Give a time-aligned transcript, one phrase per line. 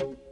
[0.00, 0.27] you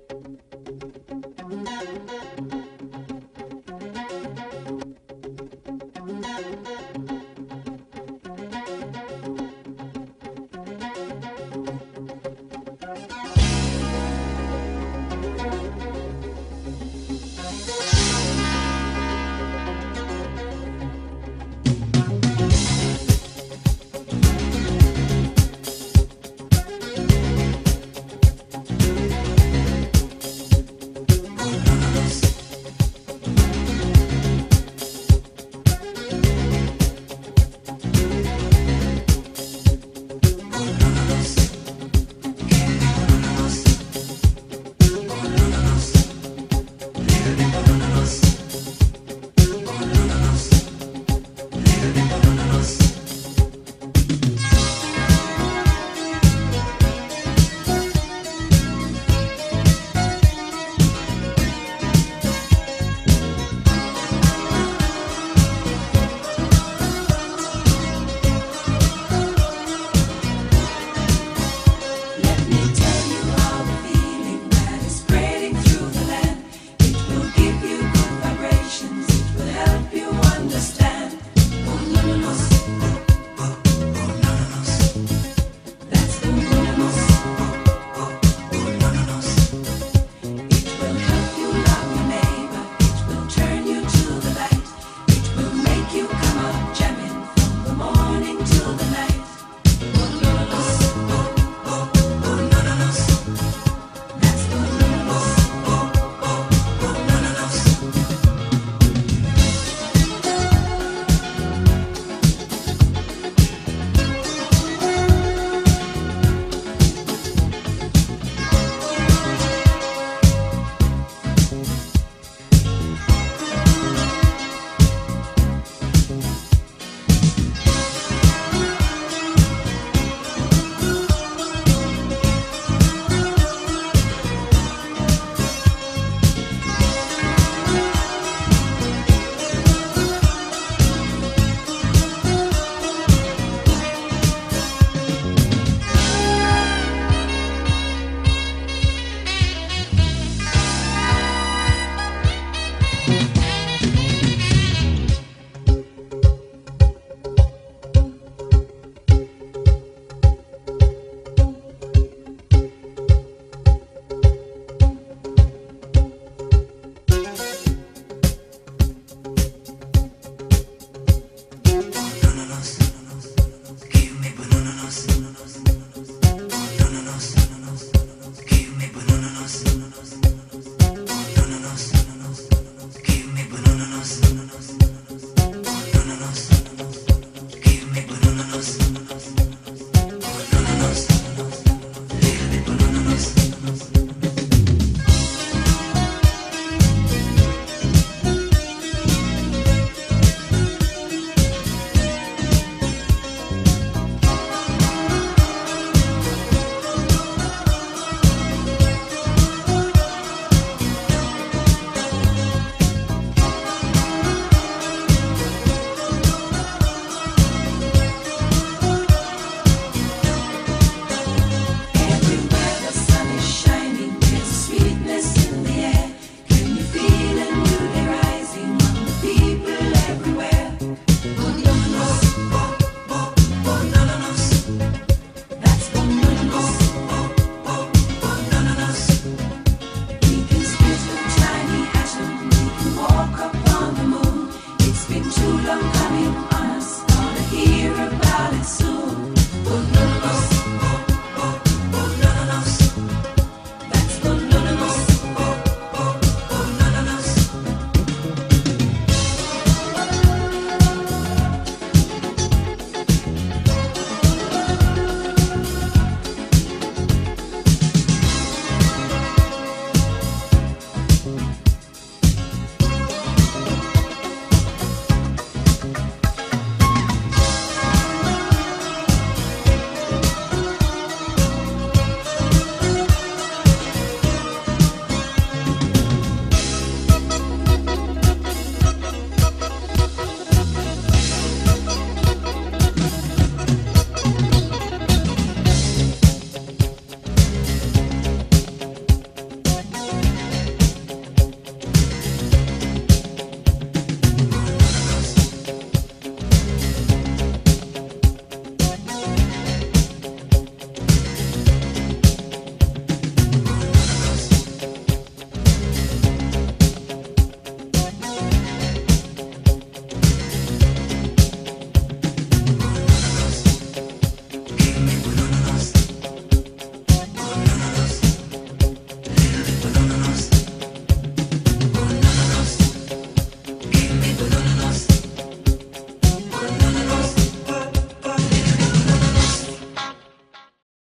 [245.37, 247.03] too long coming on us.
[247.05, 248.96] Gonna hear about it soon.